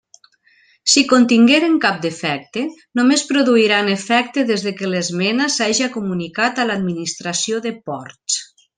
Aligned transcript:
Si 0.93 1.01
contingueren 1.11 1.75
cap 1.83 1.99
defecte, 2.05 2.63
només 3.01 3.25
produiran 3.33 3.93
efecte 3.97 4.47
des 4.51 4.67
que 4.81 4.91
l'esmena 4.95 5.51
s'haja 5.59 5.93
comunicat 6.01 6.65
a 6.65 6.67
l'administració 6.73 7.65
de 7.69 7.77
Ports. 7.89 8.45